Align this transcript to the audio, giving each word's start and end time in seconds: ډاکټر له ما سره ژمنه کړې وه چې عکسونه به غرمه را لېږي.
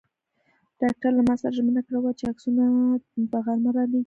ډاکټر 0.81 1.11
له 1.17 1.23
ما 1.27 1.35
سره 1.41 1.55
ژمنه 1.57 1.81
کړې 1.85 1.97
وه 1.99 2.11
چې 2.19 2.23
عکسونه 2.31 2.63
به 3.31 3.39
غرمه 3.45 3.71
را 3.75 3.83
لېږي. 3.91 3.99